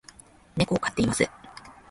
[0.55, 1.29] 猫を飼っています